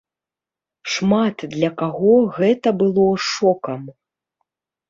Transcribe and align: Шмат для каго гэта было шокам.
Шмат 0.93 1.37
для 1.53 1.69
каго 1.81 2.13
гэта 2.39 2.73
было 2.81 3.07
шокам. 3.29 3.81